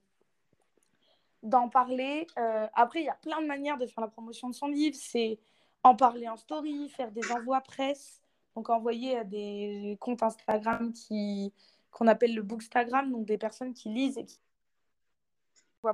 [1.42, 2.28] d'en parler.
[2.38, 4.96] Euh, après, il y a plein de manières de faire la promotion de son livre.
[4.96, 5.40] C'est
[5.82, 8.20] en parler en story, faire des envois presse,
[8.54, 11.52] donc envoyer à des comptes Instagram qui
[11.90, 14.38] qu'on appelle le bookstagram, donc des personnes qui lisent et qui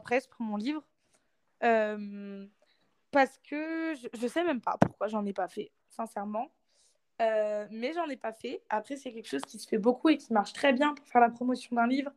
[0.01, 0.83] presse pour mon livre.
[1.63, 2.47] Euh,
[3.11, 6.51] parce que je, sais même pas pourquoi j'en ai pas fait, sincèrement.
[7.21, 8.63] Euh, mais j'en ai pas fait.
[8.69, 11.21] Après, c'est quelque chose qui se fait beaucoup et qui marche très bien pour faire
[11.21, 12.11] la promotion d'un livre.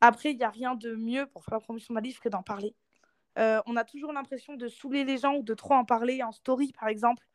[0.00, 2.42] Après, il n'y a rien de mieux pour faire la promotion d'un livre que d'en
[2.42, 2.74] parler.
[3.38, 6.32] Euh, on a toujours l'impression de saouler les gens ou de trop en parler en
[6.32, 7.26] story, par exemple,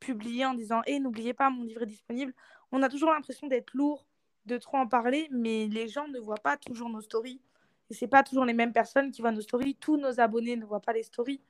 [0.00, 2.34] publier en disant Hé, n'oubliez pas, mon livre est disponible.
[2.72, 4.06] On a toujours l'impression d'être lourd,
[4.46, 7.40] de trop en parler, mais les gens ne voient pas toujours nos stories.
[7.90, 9.76] Et ce pas toujours les mêmes personnes qui voient nos stories.
[9.76, 11.42] Tous nos abonnés ne voient pas les stories.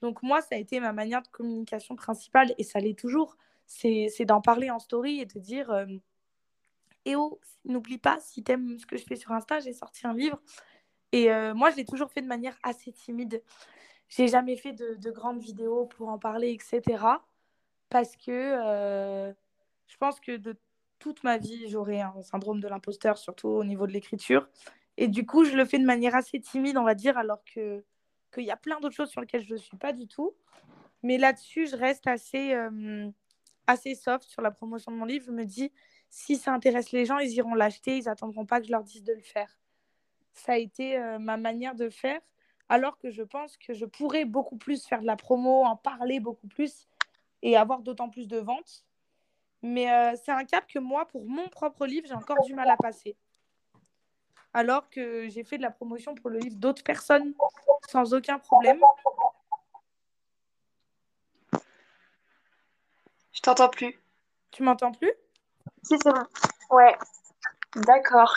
[0.00, 4.24] Donc, moi, ça a été ma manière de communication principale et ça l'est toujours c'est
[4.24, 5.86] d'en parler en story et de dire euh,
[7.04, 10.14] Eh oh, n'oublie pas, si t'aimes ce que je fais sur Insta, j'ai sorti un
[10.14, 10.40] livre.
[11.12, 13.42] Et euh, moi, je l'ai toujours fait de manière assez timide.
[14.08, 17.04] J'ai jamais fait de, grandes vidéos pour en parler, etc.
[17.88, 19.32] Parce que euh,
[19.86, 20.56] je pense que de
[20.98, 24.48] toute ma vie, j'aurais un syndrome de l'imposteur, surtout au niveau de l'écriture.
[24.96, 27.84] Et du coup, je le fais de manière assez timide, on va dire, alors que
[28.32, 30.34] qu'il y a plein d'autres choses sur lesquelles je ne suis pas du tout.
[31.02, 32.56] Mais là-dessus, je reste assez,
[33.66, 35.26] assez soft sur la promotion de mon livre.
[35.26, 35.72] Je me dis,
[36.12, 39.02] si ça intéresse les gens, ils iront l'acheter, ils attendront pas que je leur dise
[39.02, 39.58] de le faire.
[40.34, 42.20] Ça a été euh, ma manière de faire,
[42.68, 46.20] alors que je pense que je pourrais beaucoup plus faire de la promo, en parler
[46.20, 46.86] beaucoup plus
[47.42, 48.84] et avoir d'autant plus de ventes.
[49.62, 52.68] Mais euh, c'est un cap que moi, pour mon propre livre, j'ai encore du mal
[52.68, 53.16] à passer.
[54.54, 57.34] Alors que j'ai fait de la promotion pour le livre d'autres personnes
[57.88, 58.80] sans aucun problème.
[63.32, 63.98] Je t'entends plus.
[64.50, 65.12] Tu m'entends plus?
[65.82, 66.22] Si, c'est bon.
[66.70, 66.96] Ouais.
[67.74, 68.36] D'accord.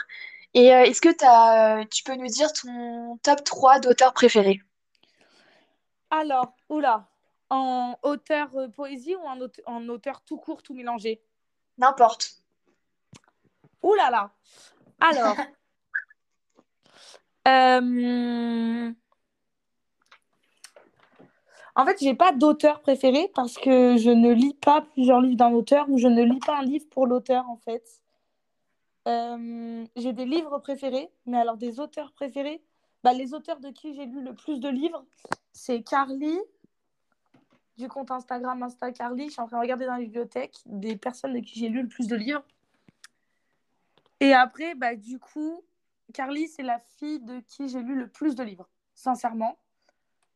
[0.53, 4.61] Et euh, est-ce que as, tu peux nous dire ton top 3 d'auteurs préférés?
[6.09, 7.09] Alors, oula,
[7.49, 11.21] en auteur euh, poésie ou en, en, auteur tout court, tout mélangé?
[11.77, 12.37] N'importe.
[13.83, 14.31] Oulala.
[15.01, 15.11] Là là.
[15.11, 15.35] Alors.
[17.47, 18.91] euh...
[21.77, 25.51] En fait, j'ai pas d'auteur préféré parce que je ne lis pas plusieurs livres d'un
[25.51, 27.83] auteur ou je ne lis pas un livre pour l'auteur en fait.
[29.07, 32.63] Euh, j'ai des livres préférés, mais alors des auteurs préférés,
[33.03, 35.05] bah, les auteurs de qui j'ai lu le plus de livres,
[35.51, 36.39] c'est Carly,
[37.77, 39.27] du compte Instagram Insta Carly.
[39.27, 41.83] Je suis en train de regarder dans la bibliothèque des personnes de qui j'ai lu
[41.83, 42.43] le plus de livres.
[44.21, 45.61] Et après, bah, du coup,
[46.13, 49.59] Carly, c'est la fille de qui j'ai lu le plus de livres, sincèrement.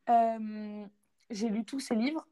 [0.08, 0.86] Euh,
[1.30, 2.26] j'ai lu tous ses livres,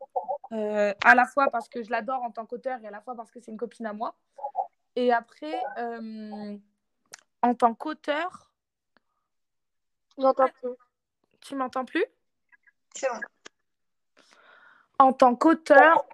[0.52, 3.14] euh, à la fois parce que je l'adore en tant qu'auteur et à la fois
[3.14, 4.16] parce que c'est une copine à moi.
[4.96, 6.56] Et après, euh,
[7.42, 8.50] en tant qu'auteur.
[10.18, 10.70] J'entends plus.
[11.40, 12.04] Tu m'entends plus?
[12.94, 13.20] C'est bon.
[14.98, 16.04] En tant qu'auteur,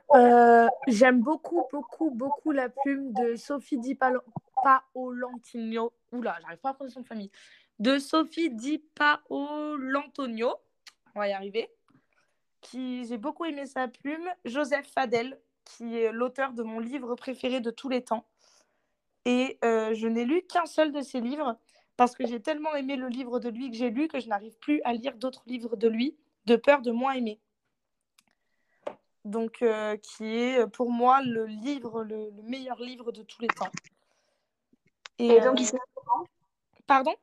[0.86, 3.94] j'aime beaucoup, beaucoup, beaucoup la plume de Sophie Di
[4.64, 5.92] Paolantonio.
[6.10, 7.30] Oula, j'arrive pas à prendre son de famille.
[7.78, 10.54] De Sophie Di Paolantonio.
[11.14, 11.70] On va y arriver
[12.64, 17.60] qui j'ai beaucoup aimé sa plume, Joseph Fadel, qui est l'auteur de mon livre préféré
[17.60, 18.26] de tous les temps.
[19.26, 21.58] Et euh, je n'ai lu qu'un seul de ses livres
[21.96, 24.58] parce que j'ai tellement aimé le livre de lui que j'ai lu que je n'arrive
[24.58, 27.38] plus à lire d'autres livres de lui, de peur de moins aimer.
[29.24, 31.46] Donc, euh, qui est pour moi le,
[32.42, 33.70] meilleur livre de tous les temps.
[35.18, 36.26] Et, donc, il euh, s'appelle comment?
[36.86, 37.14] Pardon?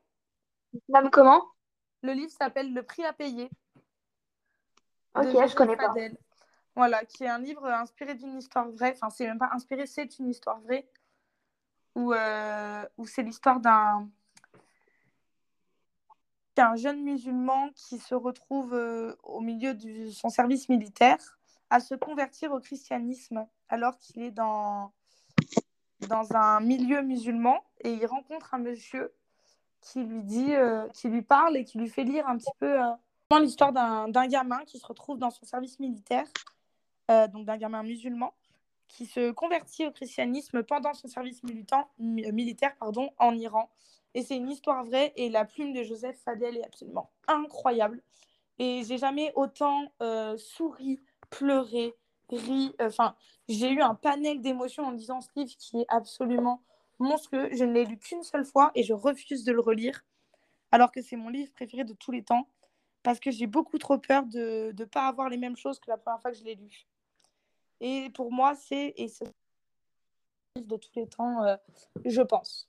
[0.72, 1.44] Il comment?
[2.02, 3.50] Le livre s'appelle Le prix à payer.
[5.14, 5.94] Ok, je connais pas.
[6.74, 8.92] Voilà, qui est un livre inspiré d'une histoire vraie.
[8.94, 10.88] Enfin, c'est même pas inspiré, c'est une histoire vraie.
[11.94, 12.14] où,
[12.96, 14.08] où c'est l'histoire d'un
[16.60, 18.74] un jeune musulman qui se retrouve
[19.22, 21.38] au milieu de son service militaire
[21.70, 24.92] à se convertir au christianisme alors qu'il est dans,
[26.08, 29.12] dans un milieu musulman et il rencontre un monsieur
[29.80, 30.52] qui lui dit,
[30.94, 32.78] qui lui parle et qui lui fait lire un petit peu
[33.38, 36.26] l'histoire d'un gamin qui se retrouve dans son service militaire,
[37.10, 38.34] euh, donc d'un gamin musulman,
[38.88, 43.70] qui se convertit au christianisme pendant son service militant, militaire pardon, en Iran.
[44.14, 48.02] Et c'est une histoire vraie et la plume de Joseph Fadel est absolument incroyable.
[48.58, 51.94] Et j'ai jamais autant euh, souri, pleuré,
[52.36, 52.74] ri.
[52.80, 53.14] Enfin,
[53.48, 56.62] j'ai eu un panel d'émotions en lisant ce livre qui est absolument
[56.98, 57.48] monstrueux.
[57.52, 60.04] Je ne l'ai lu qu'une seule fois et je refuse de le relire,
[60.70, 62.48] alors que c'est mon livre préféré de tous les temps
[63.02, 65.96] parce que j'ai beaucoup trop peur de ne pas avoir les mêmes choses que la
[65.96, 66.86] première fois que je l'ai lu.
[67.80, 69.26] Et pour moi, c'est et c'est
[70.56, 71.56] de tous les temps, euh,
[72.04, 72.68] je pense.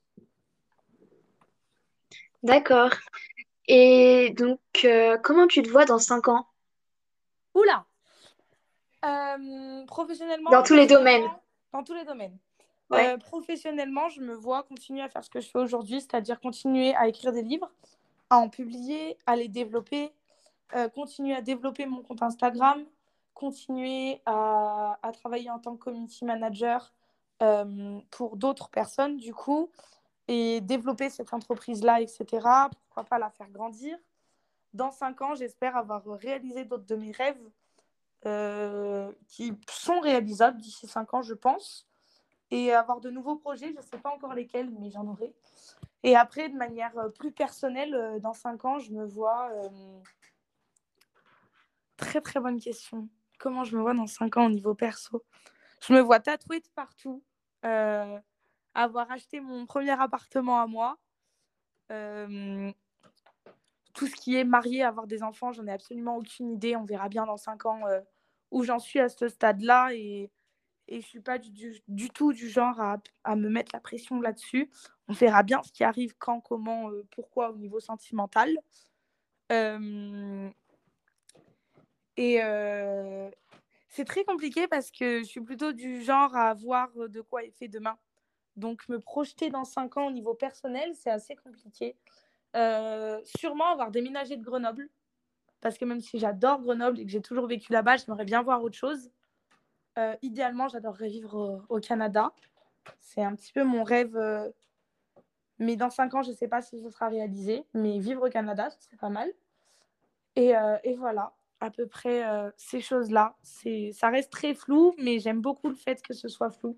[2.42, 2.92] D'accord.
[3.68, 6.48] Et donc, euh, comment tu te vois dans 5 ans?
[7.54, 7.86] Oula
[9.04, 10.50] euh, Professionnellement.
[10.50, 11.30] Dans tous les domaines.
[11.72, 12.38] Dans tous les domaines.
[13.20, 17.08] professionnellement, je me vois continuer à faire ce que je fais aujourd'hui, c'est-à-dire continuer à
[17.08, 17.72] écrire des livres,
[18.30, 20.12] à en publier, à les développer,
[20.76, 22.84] euh, continuer à développer mon compte Instagram,
[23.34, 26.94] continuer à, travailler en tant que community manager
[27.42, 29.70] euh, pour d'autres personnes, du coup,
[30.28, 32.26] et développer cette entreprise-là, etc.
[32.86, 33.98] Pourquoi pas la faire grandir?
[34.74, 37.50] Dans cinq ans, j'espère avoir réalisé d'autres de mes rêves
[38.26, 41.88] euh, qui sont réalisables d'ici cinq ans, je pense.
[42.52, 45.34] Et avoir de nouveaux projets, je ne sais pas encore lesquels, mais j'en aurai.
[46.04, 49.50] Et après, de manière plus personnelle, dans cinq ans, je me vois
[51.98, 53.08] Très très bonne question.
[53.40, 55.24] Comment je me vois dans 5 ans au niveau perso?
[55.82, 57.24] Je me vois tatouée de partout,
[57.66, 58.20] euh,
[58.74, 60.98] avoir acheté mon premier appartement à moi.
[61.92, 62.72] Euh,
[63.94, 66.76] tout ce qui est marié, avoir des enfants, j'en ai absolument aucune idée.
[66.76, 68.02] On verra bien dans 5 ans euh,
[68.54, 69.94] où j'en suis à ce stade-là.
[69.94, 70.32] Et,
[70.88, 74.70] et je suis pas du, tout du genre à, me mettre la pression là-dessus.
[75.08, 78.58] On verra bien ce qui arrive, quand, comment, pourquoi au niveau sentimental.
[82.18, 83.30] Et euh,
[83.90, 87.52] c'est très compliqué parce que je suis plutôt du genre à voir de quoi est
[87.52, 87.98] fait demain.
[88.56, 91.96] Donc, me projeter dans 5 ans au niveau personnel, c'est assez compliqué.
[92.56, 94.90] Euh, sûrement avoir déménagé de Grenoble.
[95.64, 98.64] Parce que même si j'adore Grenoble et que j'ai toujours vécu là-bas, j'aimerais bien voir
[98.64, 99.10] autre chose.
[99.98, 102.34] Euh, idéalement, j'adorerais vivre au, Canada.
[103.00, 104.16] C'est un petit peu mon rêve.
[105.58, 107.64] mais dans 5 ans, je ne sais pas si ce sera réalisé.
[107.74, 109.32] Mais vivre au Canada, ce serait pas mal.
[110.36, 113.38] Et, et voilà à peu près euh, ces choses-là.
[113.42, 116.78] Ça reste très flou, mais j'aime beaucoup le fait que ce soit flou.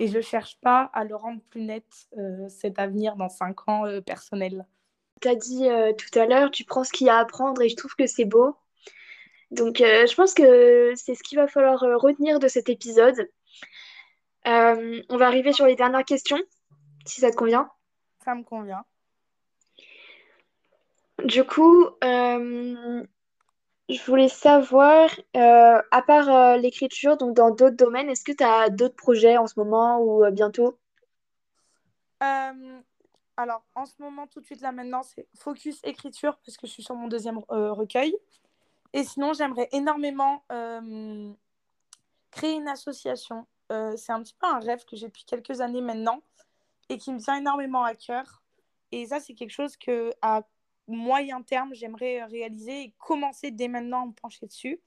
[0.00, 1.86] Et je ne cherche pas à le rendre plus net,
[2.18, 4.66] euh, cet avenir dans cinq ans euh, personnel.
[5.20, 7.68] Tu as dit tout à l'heure, tu prends ce qu'il y a à apprendre et
[7.68, 8.56] je trouve que c'est beau.
[9.50, 13.28] Donc je pense que c'est ce qu'il va falloir retenir de cet épisode.
[14.44, 16.40] on va arriver sur les dernières questions,
[17.06, 17.70] si ça te convient.
[18.24, 18.84] Ça me convient.
[21.24, 21.88] Du coup,
[23.88, 28.42] je voulais savoir, euh, à part euh, l'écriture, donc dans d'autres domaines, est-ce que tu
[28.44, 30.78] as d'autres projets en ce moment ou euh, bientôt?
[33.36, 36.72] Alors, en ce moment, tout de suite, là maintenant, c'est focus écriture parce que je
[36.72, 38.16] suis sur mon deuxième recueil.
[38.92, 40.44] Et sinon, j'aimerais énormément
[42.30, 43.46] créer une association.
[43.68, 46.22] c'est un petit peu un rêve que j'ai depuis quelques années maintenant
[46.88, 48.42] et qui me tient énormément à cœur.
[48.92, 50.42] Et ça, c'est quelque chose que à
[50.86, 54.80] moyen terme, j'aimerais euh, réaliser et commencer dès maintenant à me pencher dessus.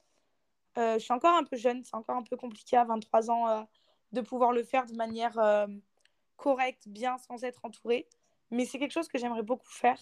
[0.77, 3.49] Euh, je suis encore un peu jeune, c'est encore un peu compliqué à 23 ans
[3.49, 3.63] euh,
[4.11, 5.37] de pouvoir le faire de manière
[6.37, 8.07] correcte, bien, sans être entourée.
[8.51, 9.99] Mais c'est quelque chose que j'aimerais beaucoup faire.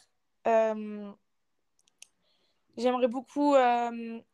[2.77, 3.56] J'aimerais beaucoup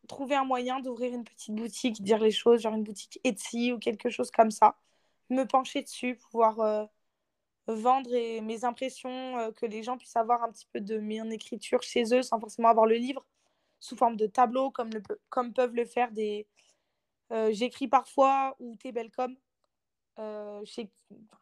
[0.08, 3.78] trouver un moyen d'ouvrir une petite boutique, dire les choses, genre une boutique Etsy ou
[3.78, 4.76] quelque chose comme ça.
[5.30, 6.88] Me pencher dessus, pouvoir
[7.66, 8.10] vendre
[8.40, 12.04] mes impressions, euh, que les gens puissent avoir un petit peu de mon écriture chez
[12.14, 13.24] eux sans forcément avoir le livre
[13.80, 14.90] sous forme de tableau comme,
[15.28, 16.46] comme peuvent le faire des...
[17.32, 19.34] Euh, j'écris parfois ou Tébelcom, euh,
[20.64, 20.90] chez,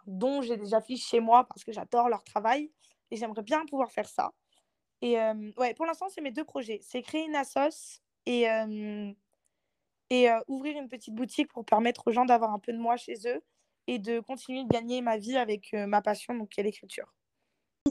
[0.06, 2.70] dont j'ai des affiches chez moi parce que j'adore leur travail
[3.10, 4.32] et j'aimerais bien pouvoir faire ça.
[5.02, 6.80] Et euh, ouais, pour l'instant, c'est mes deux projets.
[6.82, 8.44] C'est créer une assos et,
[10.10, 13.14] et ouvrir une petite boutique pour permettre aux gens d'avoir un peu de moi chez
[13.26, 13.42] eux
[13.86, 17.12] et de continuer de gagner ma vie avec euh, ma passion, donc qui est l'écriture.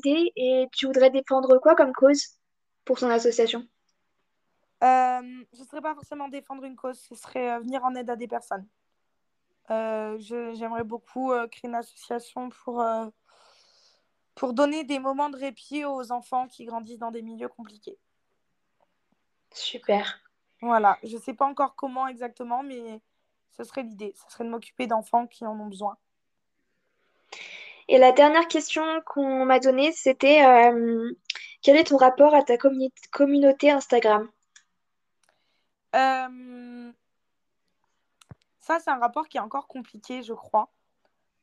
[0.06, 2.38] Et tu voudrais défendre quoi comme cause
[2.86, 3.68] pour ton association?
[4.82, 8.10] Euh, Ce ne serait pas forcément défendre une cause, ce serait euh, venir en aide
[8.10, 8.66] à des personnes.
[9.70, 12.84] J'aimerais beaucoup créer une association pour
[14.36, 17.98] pour donner des moments de répit aux enfants qui grandissent dans des milieux compliqués.
[19.54, 20.22] Super.
[20.62, 23.02] Voilà, je ne sais pas encore comment exactement, mais
[23.58, 24.14] ce serait l'idée.
[24.16, 25.98] Ce serait de m'occuper d'enfants qui en ont besoin.
[27.90, 31.12] Et la dernière question qu'on m'a donnée, c'était euh,
[31.62, 32.56] quel est ton rapport à ta
[33.12, 34.30] communauté Instagram?
[35.96, 36.92] Euh,
[38.70, 40.70] Ça, c'est un rapport qui est encore compliqué, je crois.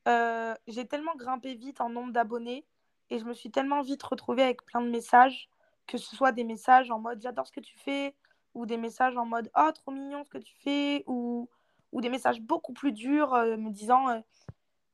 [0.07, 2.65] Euh, j'ai tellement grimpé vite en nombre d'abonnés
[3.11, 5.51] et je me suis tellement vite retrouvée avec plein de messages,
[5.89, 8.15] que ce soit des messages en mode j'adore ce que tu fais,
[8.55, 11.49] ou des messages en mode oh trop mignon ce que tu fais, ou,
[11.91, 14.23] ou des messages beaucoup plus durs me disant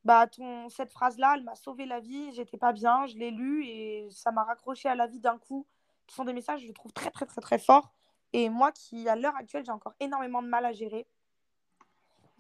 [0.07, 3.31] bah ton cette phrase là elle m'a sauvé la vie j'étais pas bien je l'ai
[3.31, 5.67] lu et ça m'a raccroché à la vie d'un coup
[6.09, 7.93] ce sont des messages que je trouve très très très très forts.
[8.33, 11.07] Et moi qui à l'heure actuelle j'ai encore énormément de mal à gérer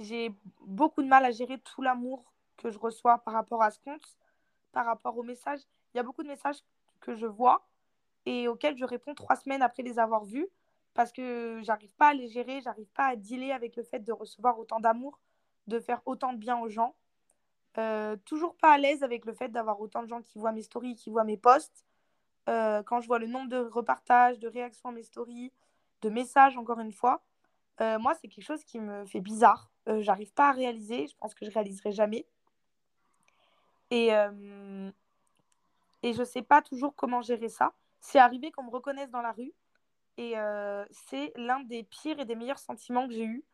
[0.03, 3.79] j'ai beaucoup de mal à gérer tout l'amour que je reçois par rapport à ce
[3.81, 4.19] compte
[4.73, 5.61] par rapport aux messages
[5.95, 6.63] il y a beaucoup de messages
[7.01, 7.67] que je vois
[8.27, 10.49] et auxquels je réponds trois semaines après les avoir vus
[10.95, 14.13] parce que j'arrive pas à les gérer j'arrive pas à dealer avec le fait de
[14.13, 15.19] recevoir autant d'amour
[15.67, 16.95] de faire autant de bien aux gens
[17.79, 20.63] euh, toujours pas à l'aise avec le fait d'avoir autant de gens qui voient mes
[20.63, 21.87] stories, qui voient mes posts.
[22.49, 25.53] Euh, quand je vois le nombre de repartages, de réactions à mes stories,
[26.03, 27.23] de messages, encore une fois,
[27.81, 29.71] euh, moi, c'est quelque chose qui me fait bizarre.
[29.99, 31.07] J'arrive pas à réaliser.
[31.09, 32.27] Je pense que je réaliserai jamais.
[33.91, 34.11] Et,
[36.03, 37.73] et je sais pas toujours comment gérer ça.
[38.01, 39.53] C'est arrivé qu'on me reconnaisse dans la rue.
[40.19, 40.35] Et
[40.93, 43.45] c'est l'un des pires et des meilleurs sentiments que j'ai eu.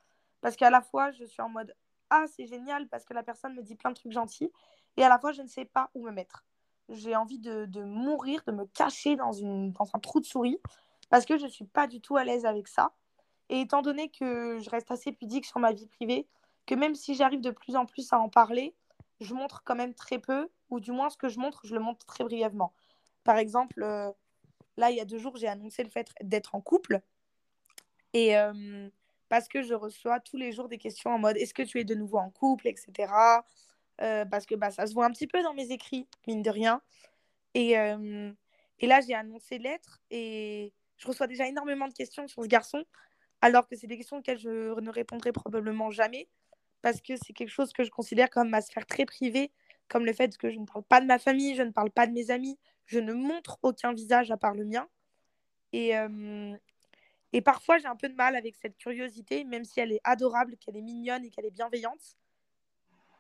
[0.43, 1.75] Parce qu'à la fois, je suis en mode
[2.11, 4.51] ah, c'est génial parce que la personne me dit plein de trucs gentils.
[4.97, 6.45] Et à la fois, je ne sais pas où me mettre.
[6.89, 10.59] J'ai envie de, mourir, de me cacher dans, une, dans un trou de souris
[11.11, 12.93] parce que je ne suis pas du tout à l'aise avec ça.
[13.51, 16.27] Et étant donné que je reste assez pudique sur ma vie privée,
[16.67, 18.75] que même si j'arrive de plus en plus à en parler,
[19.21, 21.81] je montre quand même très peu, ou du moins ce que je montre, je le
[21.81, 22.73] montre très brièvement.
[23.25, 24.11] Par exemple, euh,
[24.77, 27.01] là, il y a deux jours, j'ai annoncé le fait d'être en couple.
[28.13, 28.89] Et, euh,
[29.29, 31.85] parce que je reçois tous les jours des questions en mode est-ce que tu es
[31.85, 33.13] de nouveau en couple, etc.
[34.01, 36.51] Euh, parce que bah, ça se voit un petit peu dans mes écrits, mine de
[36.51, 36.81] rien.
[37.55, 42.49] Et, et là, j'ai annoncé l'être et je reçois déjà énormément de questions sur ce
[42.49, 42.85] garçon,
[43.41, 46.29] alors que c'est des questions auxquelles je ne répondrai probablement jamais,
[46.83, 49.51] parce que c'est quelque chose que je considère comme ma sphère très privée,
[49.89, 52.07] comme le fait que je ne parle pas de ma famille, je ne parle pas
[52.07, 54.89] de mes amis, je ne montre aucun visage à part le mien.
[55.73, 56.57] Et, euh,
[57.33, 60.57] et parfois, j'ai un peu de mal avec cette curiosité, même si elle est adorable,
[60.57, 62.17] qu'elle est mignonne et qu'elle est bienveillante.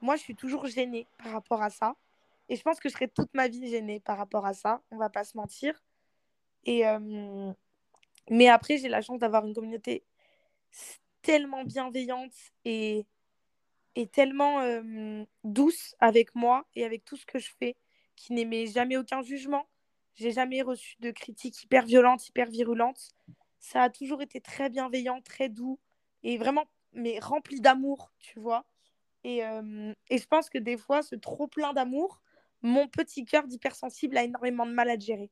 [0.00, 1.96] Moi, je suis toujours gênée par rapport à ça.
[2.48, 4.80] Et je pense que je serai toute ma vie gênée par rapport à ça.
[4.90, 5.82] On va pas se mentir.
[6.64, 7.52] Et euh,
[8.30, 10.04] Mais après, j'ai la chance d'avoir une communauté
[11.22, 13.06] tellement bienveillante et,
[13.96, 17.76] et tellement euh, douce avec moi et avec tout ce que je fais,
[18.16, 19.68] qui n'émet jamais aucun jugement.
[20.14, 23.14] J'ai jamais reçu de critiques hyper violentes, hyper virulentes
[23.60, 25.78] ça a toujours été très bienveillant, très doux
[26.22, 28.64] et vraiment mais rempli d'amour, tu vois.
[29.24, 32.22] Et, euh, et, je pense que des fois, ce trop plein d'amour,
[32.62, 35.30] mon petit cœur d'hypersensible a énormément de mal à gérer.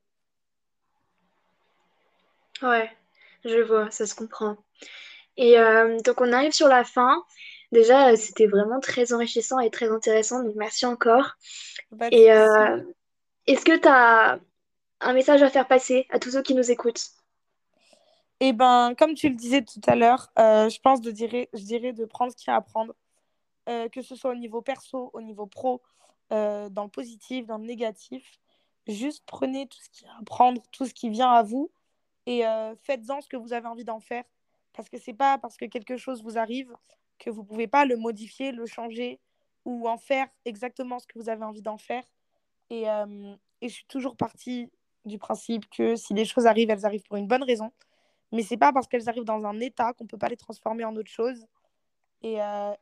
[2.62, 2.90] Ouais,
[3.44, 4.56] je vois, ça se comprend.
[5.36, 7.22] Et euh, donc on arrive sur la fin.
[7.72, 11.36] Déjà, c'était vraiment très enrichissant et très intéressant, donc merci encore.
[12.10, 12.80] et euh,
[13.46, 14.38] est-ce que tu as
[15.00, 17.10] un message à faire passer à tous ceux qui nous écoutent?
[18.40, 21.62] Eh ben, comme tu le disais tout à l'heure, euh, je pense de dire, je
[21.62, 22.94] dirais de prendre ce qu'il y a à prendre,
[23.68, 25.82] euh, que ce soit au niveau perso, au niveau pro,
[26.32, 28.38] euh, dans le positif, dans le négatif.
[28.86, 31.70] Juste prenez tout ce qu'il y a à prendre, tout ce qui vient à vous
[32.26, 32.42] et
[32.82, 34.24] faites-en ce que vous avez envie d'en faire.
[34.72, 36.74] Parce que c'est pas parce que quelque chose vous arrive
[37.18, 39.20] que vous pouvez pas le modifier, le changer
[39.64, 42.04] ou en faire exactement ce que vous avez envie d'en faire.
[42.70, 44.70] Et, et je suis toujours partie
[45.04, 47.72] du principe que si des choses arrivent, elles arrivent pour une bonne raison
[48.32, 50.94] mais c'est pas parce qu'elles arrivent dans un état qu'on peut pas les transformer en
[50.96, 51.46] autre chose.
[52.22, 52.72] Et, euh,